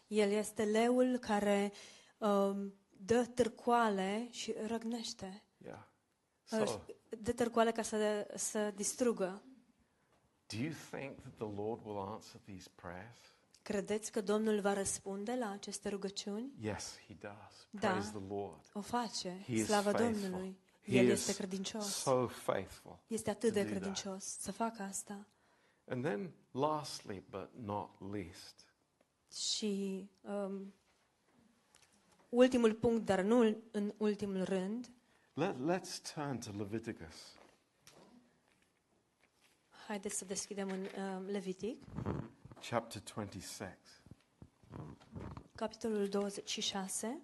[0.07, 1.71] El este leul care
[2.17, 5.43] um, dă târcoale și răgnește.
[5.65, 5.77] Yeah.
[6.51, 6.79] Uh, So,
[7.21, 9.41] Dă târcoale ca să, să distrugă.
[10.47, 13.17] do you think that the Lord will answer these prayers?
[13.61, 16.51] Credeți că Domnul va răspunde la aceste rugăciuni?
[16.61, 17.67] Yes, He does.
[17.69, 17.89] Da.
[17.89, 18.61] Praise the Lord.
[18.73, 19.43] O face.
[19.45, 20.21] He is Slavă faithful.
[20.21, 20.57] Domnului.
[20.85, 21.85] He El is este credincios.
[21.85, 22.99] so faithful.
[23.07, 23.77] Este atât to de do that.
[23.79, 25.27] credincios să facă asta.
[25.89, 28.66] And then, lastly, but not least,
[29.31, 30.73] Și um,
[32.29, 34.89] ultimul punct, dar nu în ultimul rând,
[35.33, 37.35] let, let's turn to Leviticus
[39.87, 41.83] haideți să deschidem în um, Levitic,
[42.69, 43.77] chapter 26
[45.55, 47.21] capitolul 26,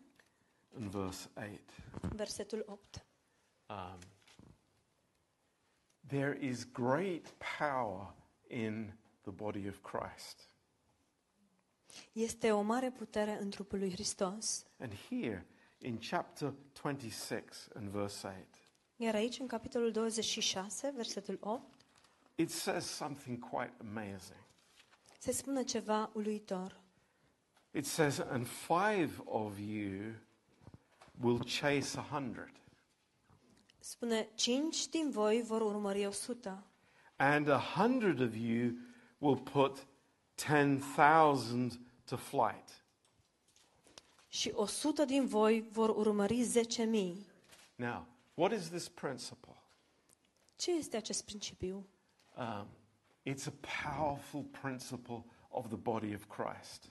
[0.75, 2.15] and verse 8.
[2.15, 3.05] versetul 8.
[3.69, 3.99] Um,
[6.07, 8.13] there is great power
[8.47, 10.49] in the body of Christ.
[12.11, 14.65] Este o mare putere în trupul lui Hristos.
[14.79, 15.45] And here
[15.77, 18.37] in chapter 26 and verse 8,
[18.95, 21.61] Iar aici, în capitolul 26, versetul 8,
[22.35, 24.43] it says something quite amazing.
[25.19, 26.81] se spune ceva uluitor.
[27.71, 30.13] It says, And five of you
[31.21, 32.51] will chase a hundred,
[33.79, 36.63] Spune, cinci din voi vor urmări o sută
[37.15, 38.71] and a hundred of you
[39.17, 39.85] will put
[40.35, 42.83] 10,000 to flight.
[44.27, 47.25] și o sută din voi vor urmări zece mii.
[47.75, 49.55] Now, what is this principle?
[50.55, 51.85] Ce este acest principiu?
[52.37, 52.67] Um,
[53.33, 53.53] it's a
[53.85, 56.89] powerful principle of the body of Christ.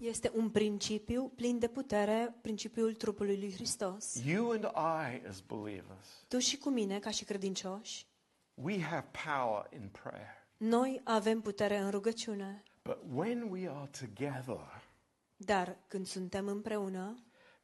[0.00, 4.14] Este un principiu plin de putere, principiul trupului lui Hristos.
[4.24, 8.06] You and I, as believers, Tu și cu mine, ca și credincioși,
[8.54, 10.46] we have power in prayer.
[10.56, 12.62] noi avem putere în rugăciune.
[12.88, 14.82] But when we are together,
[15.36, 17.14] Dar când suntem împreună,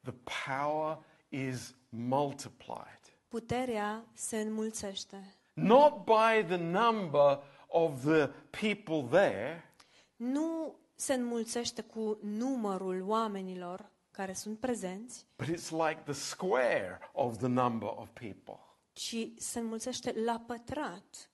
[0.03, 0.15] the
[0.57, 3.01] power is multiplied.
[3.29, 5.35] puterea se înmulțește.
[5.53, 9.75] Not by the number of the people there,
[10.17, 17.37] Nu se înmulțește cu numărul oamenilor care sunt prezenți, but it's like the square of
[17.39, 18.59] the number of people.
[18.93, 21.31] ci se înmulțește la pătrat,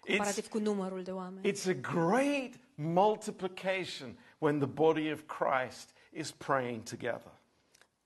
[0.00, 1.52] comparativ It's, cu numărul de oameni.
[1.52, 7.32] it's a great multiplication when the body of Christ is praying together.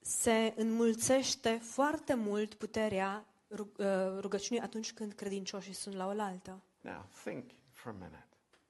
[0.00, 3.86] Se înmulțește foarte mult puterea rug- uh,
[4.20, 6.60] rugăciunii atunci când credincioșii sunt la oaltă.
[6.80, 8.26] Now, think for a minute.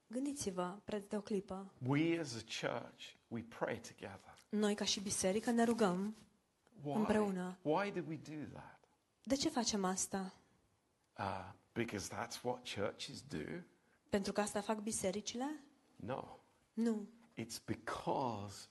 [0.07, 4.35] Gândiți-vă, preț de o clipă, We as a church, we pray together.
[4.49, 6.17] noi ca și biserică ne rugăm.
[6.83, 6.95] Why?
[6.97, 7.57] Împreună.
[7.63, 8.79] Why do we do that?
[9.23, 10.33] De ce facem asta?
[11.19, 13.45] Uh, because that's what churches do?
[14.09, 15.61] Pentru că asta fac bisericile?
[15.97, 16.39] No.
[16.73, 17.09] Nu.
[17.35, 18.69] It's because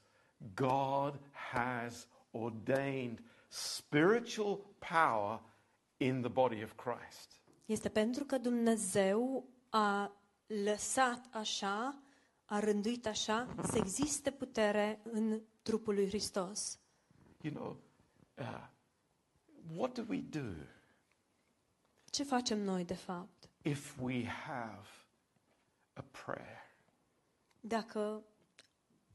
[0.54, 5.42] God has ordained spiritual power
[5.98, 7.40] in the body of Christ.
[7.66, 10.12] Este pentru că Dumnezeu a
[10.48, 12.02] lăsat așa,
[12.46, 16.80] a rânduit așa, să existe putere în trupul lui Hristos.
[17.42, 17.78] You know,
[18.38, 18.68] uh,
[19.78, 20.54] what do we do
[22.10, 23.50] Ce facem noi, de fapt?
[23.62, 24.88] if we have
[25.94, 26.64] a prayer?
[27.68, 28.24] Dacă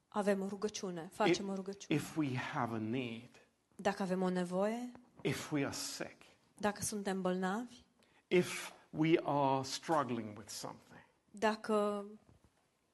[0.08, 1.98] avem o rugăciune, facem o rugăciune.
[2.00, 3.30] If we have a need?
[3.76, 6.22] Dacă avem o nevoie, If we are sick?
[6.58, 7.84] dacă suntem bolnavi,
[8.28, 11.06] If we are struggling with something?
[11.30, 12.04] dacă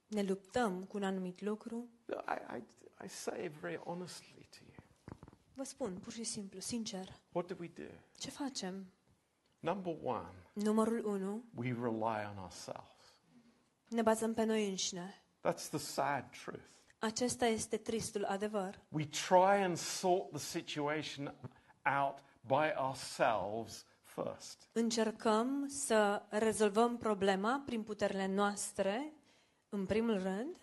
[0.06, 2.62] ne luptăm cu un anumit lucru, I, I,
[3.04, 4.84] I say very honestly to you,
[5.54, 7.82] vă spun, pur și simplu, sincer, what do we do?
[8.18, 8.86] ce facem?
[9.60, 12.94] Number one, Numărul 1, we rely on ourselves.
[13.88, 15.20] ne bazăm pe noi înșine.
[15.46, 16.64] That's the sad truth.
[16.98, 18.80] Acesta este tristul adevăr.
[18.88, 21.34] We try and sort the situation
[22.00, 24.68] out by ourselves first.
[24.72, 29.12] Încercăm să rezolvăm problema prin puterile noastre,
[29.68, 30.56] în primul rând.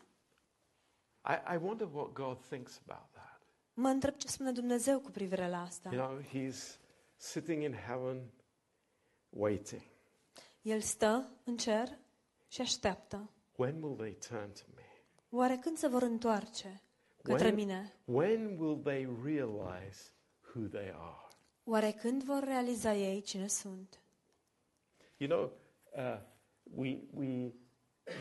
[1.27, 3.41] I, I wonder what God thinks about that.
[3.73, 5.89] Mă întreb ce spune Dumnezeu cu privire la asta.
[5.93, 6.79] You know, He's
[7.15, 8.31] sitting in heaven
[9.29, 9.81] waiting.
[10.61, 11.97] El stă în cer
[12.47, 13.29] și așteaptă.
[13.57, 14.81] When will they turn to me?
[15.29, 16.81] Oare când se vor întoarce
[17.21, 17.93] către When, mine?
[18.05, 20.11] when will they realize
[20.53, 21.27] who they are?
[21.63, 24.01] Oare când vor realiza ei cine sunt?
[25.17, 25.51] You know,
[25.95, 26.19] uh,
[26.63, 27.53] we, we,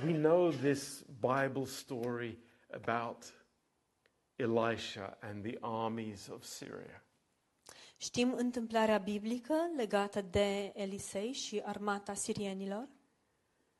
[0.04, 2.38] we know this Bible story
[2.72, 3.34] about
[4.36, 7.04] Elisha and the armies of Syria.
[7.96, 12.88] Știm întâmplarea biblică legată de Elisei și armata sirienilor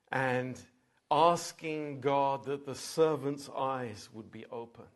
[0.09, 0.71] and
[1.12, 3.48] asking God that the servant's
[3.80, 4.90] eyes would be opened.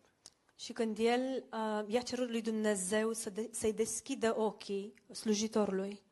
[0.59, 6.03] și când el uh, i-a cerut lui Dumnezeu să de- să-i deschidă ochii slujitorului.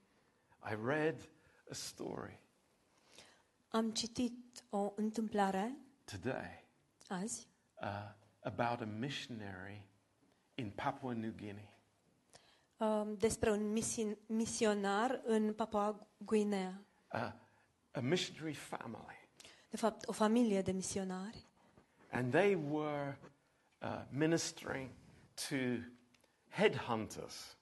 [0.70, 1.28] I read
[1.70, 2.38] a story
[3.68, 6.64] Am citit o întâmplare today
[7.09, 7.48] azi
[7.82, 7.88] uh,
[8.40, 9.86] about a missionary
[10.55, 11.68] in Papua New Guinea.
[12.76, 16.84] uh, despre un misi- misionar în Papua Guinea.
[17.12, 17.32] Uh,
[17.90, 19.24] a missionary family.
[19.75, 21.47] De fapt, o familie de misionari
[22.11, 23.16] And they were
[23.83, 24.91] uh, ministering
[25.49, 25.57] to
[26.49, 27.57] headhunters.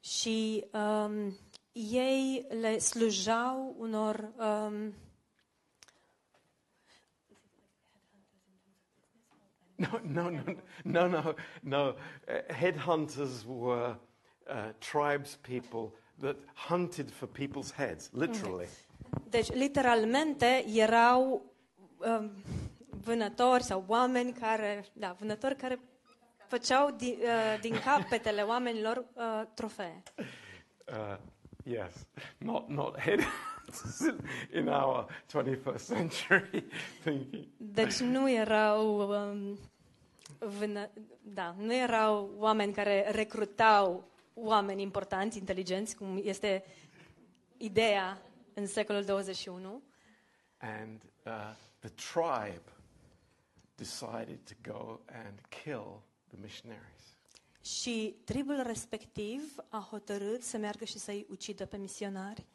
[0.00, 1.38] și um,
[1.72, 4.94] ei le slujau unor um,
[9.76, 10.42] No, no, no,
[10.84, 11.88] no, no, no.
[11.88, 11.94] Uh,
[12.52, 13.96] headhunters were
[14.46, 18.66] uh, tribes people that hunted for people's heads, literally.
[19.28, 21.42] Deci, literalmente, erau
[21.98, 22.30] um,
[23.04, 25.80] vânători sau oameni care, da, vânători care
[26.46, 30.02] făceau din, uh, din capetele oamenilor uh, trofee.
[30.18, 31.16] Uh,
[31.64, 32.06] yes,
[32.38, 34.18] not not headhunters in,
[34.58, 36.64] in our 21st century
[37.04, 37.46] thinking.
[37.56, 39.58] Deci nu erau, um,
[40.38, 40.88] vână,
[41.20, 44.04] da, nu erau oameni care recrutau
[44.34, 46.64] oameni importanți, inteligenți, cum este
[47.56, 48.18] ideea
[48.54, 49.82] în secolul 21,
[50.58, 51.32] And uh,
[51.78, 52.62] the tribe
[53.74, 57.18] decided to go and kill the missionaries.
[57.62, 62.46] și tribul respectiv a hotărât să meargă și să-i ucidă pe misionari.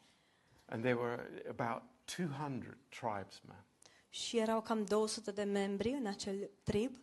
[0.64, 1.82] And there were about
[2.16, 3.64] 200 tribesmen.
[4.10, 6.96] Și erau cam 200 de membri în acel trib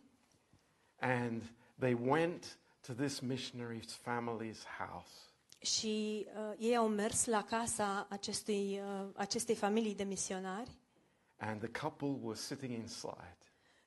[1.00, 1.42] And
[1.78, 5.12] they went to this missionary's family's house.
[5.64, 10.70] Și uh, ei au mers la casa acestui, uh, acestei familii de misionari
[11.36, 13.38] And the couple were sitting inside.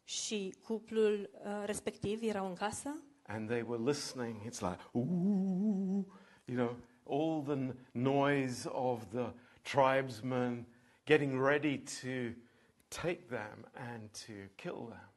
[0.03, 4.41] și cuplul uh, respectiv erau în casă And they were listening.
[4.45, 6.05] It's like, ooh,
[6.45, 6.77] you know,
[7.09, 10.67] all the n- noise of the tribesmen
[11.05, 12.39] getting ready to
[12.87, 15.11] take them and to kill them.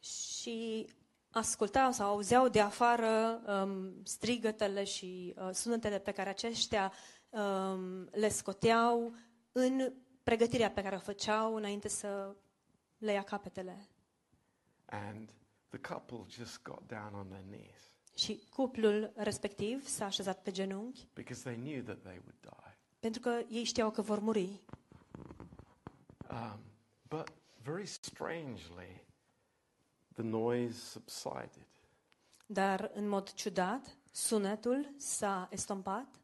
[0.00, 0.86] și
[1.32, 6.92] ascultau sau auzeau de afară um, strigătele și uh, sunetele pe care aceștia
[7.30, 9.14] um, le scoteau
[9.52, 12.36] în pregătirea pe care o făceau înainte să
[12.98, 13.88] le ia capetele.
[14.86, 15.30] And
[15.68, 21.08] the couple just got down on their knees Și cuplul respectiv s-a așezat pe genunchi
[21.14, 22.76] because they knew that they would die.
[23.00, 24.60] pentru că ei știau că vor muri.
[26.30, 26.60] Um,
[27.08, 29.04] but very strangely,
[30.14, 31.66] the noise subsided.
[32.46, 36.20] Dar, în mod ciudat, sunetul s-a estompat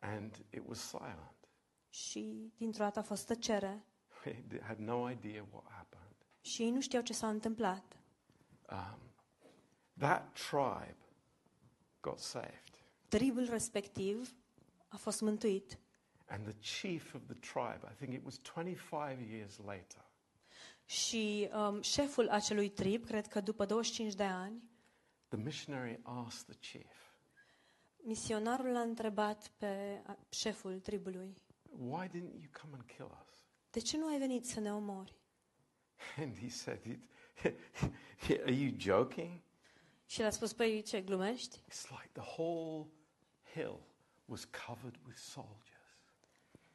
[0.00, 1.48] And it was silent.
[1.88, 3.84] și dintr-o dată a fost tăcere
[4.48, 6.14] They had no idea what happened.
[6.40, 7.96] și ei nu știau ce s-a întâmplat.
[8.70, 8.98] Um,
[9.98, 10.96] that tribe
[12.00, 12.62] got saved.
[13.08, 14.34] Tribul respectiv
[14.88, 15.78] a fost mântuit
[16.26, 20.04] And the chief of the tribe, I think it was 25 years later,
[20.84, 24.62] și um, șeful acelui trib, cred că după 25 de ani,
[25.28, 26.92] the missionary asked the chief,
[27.96, 31.36] misionarul l-a întrebat pe a- șeful tribului,
[31.78, 33.32] Why didn't you come and kill us?
[33.70, 35.14] de ce nu ai venit să ne omori?
[36.20, 37.08] And he said, "It-
[38.44, 39.40] Are you joking?
[40.06, 41.58] Și el a spus, păi ce, glumești?
[41.58, 42.86] It's like the whole
[43.54, 43.80] hill
[44.24, 45.62] was covered with soldiers.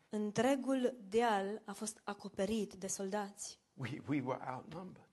[0.10, 3.59] Întregul deal a fost acoperit de soldați.
[3.80, 5.08] We, we were outnumbered.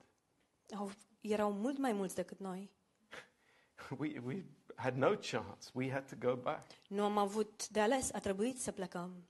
[0.76, 0.90] Au,
[1.20, 2.70] erau mult mai mulți decât noi.
[3.98, 4.44] We, we
[4.76, 5.70] had no chance.
[5.72, 6.70] We had to go back.
[6.88, 9.28] Nu am avut de ales, a trebuit să plecăm.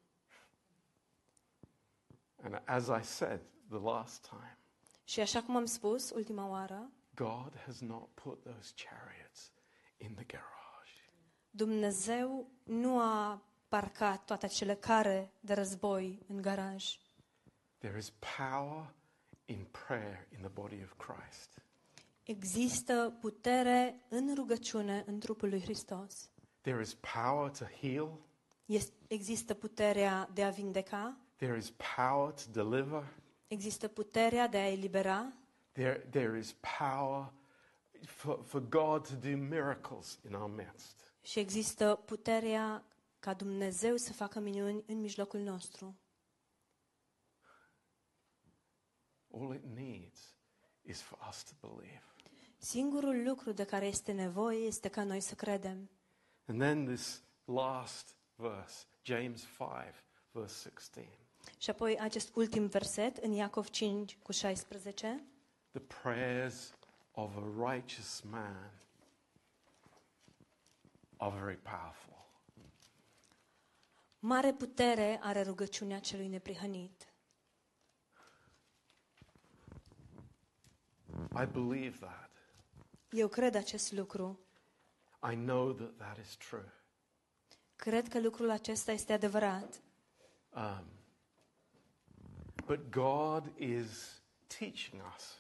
[2.43, 4.59] And as I said the last time,
[5.05, 9.53] Și așa cum am spus ultima oară, God has not put those chariots
[9.97, 11.11] in the garage.
[11.51, 16.99] Dumnezeu nu a parcat toate acele care de război în garaj.
[17.79, 18.95] There is power
[19.47, 21.61] in prayer in the body of Christ.
[22.23, 26.31] Există putere în rugăciune în trupul lui Hristos.
[26.61, 28.19] There is power to heal.
[28.67, 33.05] Este, există puterea de a vindeca, There is power to deliver.
[33.47, 35.33] există puterea de a elibera,
[35.73, 37.33] There, there is power
[38.07, 41.13] for, for God to do miracles in our midst.
[41.23, 42.85] și există puterea
[43.19, 45.95] ca Dumnezeu să facă minuni în mijlocul nostru.
[49.37, 50.35] All it needs
[50.83, 52.03] is for us to believe.
[52.59, 55.91] Singurul lucru de care este nevoie este ca noi să credem.
[56.47, 59.95] And then this last verse, James 5,
[60.31, 61.19] verse 16.
[61.59, 65.25] Și apoi acest ultim verset în Iacov 5 cu 16.
[65.71, 66.75] The prayers
[67.13, 68.71] of a righteous man
[71.17, 72.15] are very powerful.
[74.19, 77.06] Mare putere are rugăciunea celui neprihănit.
[81.35, 82.31] I believe that.
[83.11, 84.39] Eu cred acest lucru.
[85.31, 86.73] I know that that is true.
[87.77, 89.81] Cred că lucrul acesta este adevărat.
[90.55, 90.85] Um,
[92.67, 94.21] but God is
[94.59, 95.39] teaching us,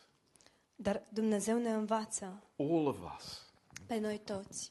[0.77, 3.47] Dar Dumnezeu ne învață all of us.
[3.87, 4.70] pe noi toți.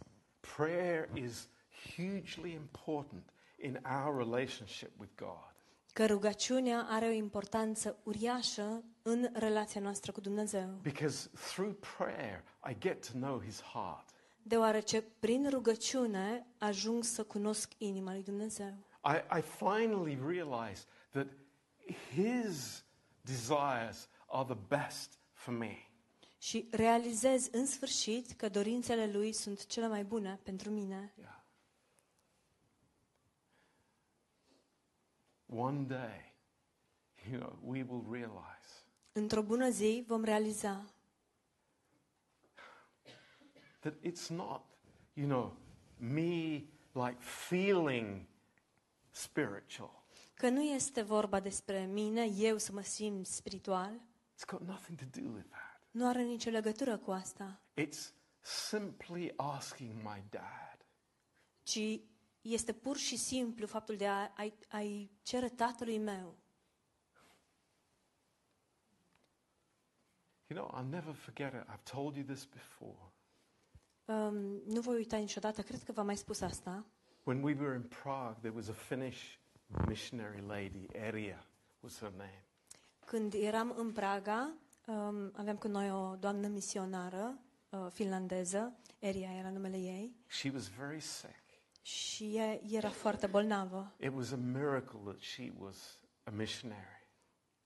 [0.55, 1.47] Prayer is
[1.95, 5.53] hugely important in our relationship with God.
[5.95, 10.79] Că rugăciunea are o importanță uriașă în relația noastră cu Dumnezeu.
[10.81, 14.09] Because through prayer, I get to know His heart.
[14.43, 18.73] Deoarece prin rugăciune ajung să cunosc inima lui Dumnezeu.
[19.05, 21.27] I, I finally realize that
[22.13, 22.85] His
[23.21, 25.77] desires are the best for me.
[26.37, 31.13] Și realizez în sfârșit că dorințele lui sunt cele mai bune pentru mine.
[31.17, 31.34] Yeah.
[35.45, 36.33] One day,
[37.31, 40.85] you know, we will realize Într-o bună zi vom realiza
[43.79, 44.61] that it's not,
[45.13, 45.57] you know,
[45.97, 48.25] me like feeling
[49.11, 50.03] spiritual.
[50.33, 53.91] că nu este vorba despre mine, eu să mă simt spiritual.
[54.33, 55.81] It's got nothing to do with that.
[55.91, 60.85] Nu are nicio legătură cu asta, It's simply asking my dad,
[61.63, 61.99] ci
[62.53, 66.35] este pur și simplu faptul de a, a, a cere tatălui meu.
[70.47, 71.63] you know, I'll never forget it.
[71.69, 73.11] I've told you this before.
[74.05, 76.85] Um, nu voi uita niciodată, cred că v-am mai spus asta.
[77.23, 79.37] When we were in Prague, there was a Finnish
[79.87, 81.45] missionary lady, Eria
[81.79, 82.43] was her name.
[83.05, 84.53] Când eram în Praga,
[84.87, 87.37] um, aveam cu noi o doamnă misionară
[87.69, 91.44] uh, finlandeză, Eria era numele ei, She was very sick.
[91.85, 93.95] Și ea era foarte bolnavă.
[93.99, 97.07] It was a miracle that she was a missionary.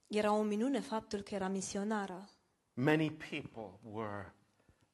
[0.07, 2.29] Era o minune faptul că era misionară.
[2.73, 4.33] Many people were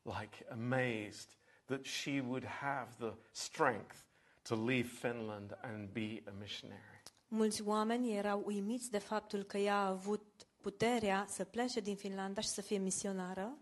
[0.03, 3.95] like amazed that she would have the strength
[4.41, 7.01] to leave Finland and be a missionary.
[7.27, 12.41] Mulți oameni erau uimiți de faptul că ea a avut puterea să plece din Finlanda
[12.41, 13.57] și să fie misionară.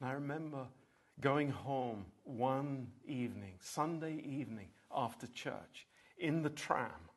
[0.00, 0.70] I remember
[1.20, 2.04] going home
[2.38, 7.12] one evening, Sunday evening, after church, in the tram.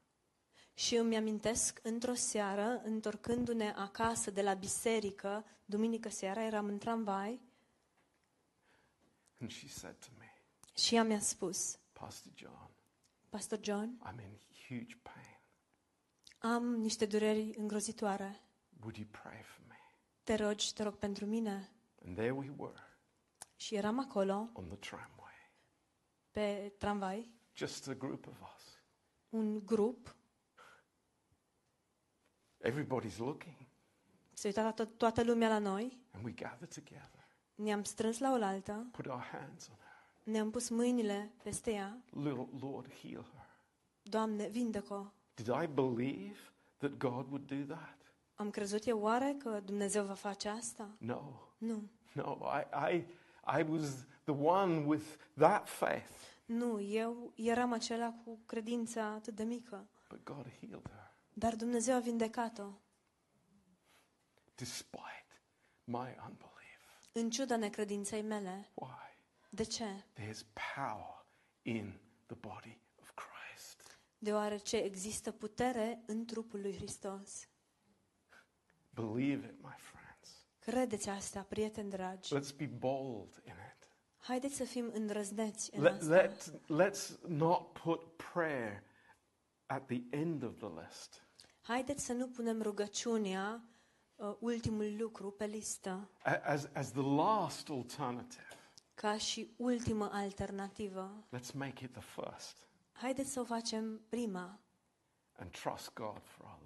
[0.73, 7.41] Și îmi amintesc, într-o seară, întorcându-ne acasă de la biserică, duminică seara, eram în tramvai
[9.41, 10.33] And she said to me,
[10.77, 12.69] și ea mi-a spus, Pastor John,
[13.29, 15.39] Pastor John, I'm in huge pain.
[16.53, 18.41] am niște dureri îngrozitoare.
[18.79, 19.79] Would you pray for me?
[20.23, 21.71] Te rogi, te rog pentru mine.
[22.05, 22.73] And there we were
[23.61, 25.51] Și eram acolo, on the tramway,
[26.31, 28.79] pe tramvai, just a group of us.
[29.29, 30.15] un grup,
[32.63, 33.55] Everybody's looking,
[34.33, 38.87] se uita to- toată lumea la noi, and we gather together, ne-am strâns la oaltă,
[38.91, 40.23] put our hands on her.
[40.33, 43.45] ne-am pus mâinile peste ea, Little Lord, heal her.
[44.01, 46.37] Doamne, vindecă Did I believe
[46.77, 47.97] that God would do that?
[48.35, 50.89] Am crezut eu oare că Dumnezeu va face asta?
[50.99, 51.21] No,
[51.57, 51.89] Nu.
[52.13, 52.37] no.
[52.59, 53.05] I, I,
[53.59, 55.03] I was the one with
[55.37, 56.09] that faith,
[56.45, 59.87] Nu, eu eram acela cu credința atât de mică.
[60.09, 62.69] but God healed her Dar Dumnezeu a vindecat-o.
[64.55, 65.25] despite
[65.83, 66.49] my unbelief.
[67.11, 68.71] În ciuda necredinței mele.
[68.73, 69.17] Why?
[69.49, 70.03] De ce?
[70.19, 70.41] There's
[70.75, 71.25] power
[71.61, 73.99] in the body of Christ.
[74.17, 77.47] Deoarece există putere în trupul lui Hristos.
[78.93, 80.00] Believe it, my friends.
[80.65, 82.35] Credeți asta, prieteni dragi.
[82.39, 83.89] Let's be bold in it.
[84.17, 86.05] Haideți să fim îndrăzneți în Let, asta.
[86.15, 86.51] let,
[86.89, 88.83] let's not put prayer
[89.65, 91.25] at the end of the list.
[91.61, 93.63] Haideți să nu punem rugăciunea
[94.15, 98.47] uh, ultimul lucru pe listă A- As, as the last alternative,
[98.93, 101.27] ca și ultimă alternativă.
[101.37, 104.59] let's make it the first Haideți să o facem prima
[105.37, 106.60] and trust God for our lives.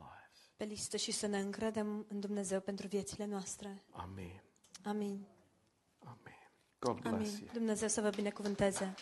[0.58, 3.84] Pe listă și să ne încredem în Dumnezeu pentru viețile noastre.
[3.92, 4.44] Amen.
[4.84, 5.26] Amin.
[6.00, 6.52] Amen.
[6.80, 7.40] God bless Amin.
[7.40, 7.50] you.
[7.54, 8.94] Dumnezeu să vă binecuvânteze.